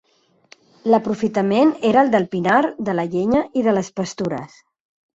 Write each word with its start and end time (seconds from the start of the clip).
L'aprofitament 0.93 1.75
era 1.91 2.03
el 2.07 2.11
del 2.17 2.27
pinar, 2.33 2.57
de 2.91 2.99
la 3.01 3.09
llenya 3.15 3.47
i 3.63 3.67
de 3.71 3.79
les 3.81 3.97
pastures. 4.03 4.63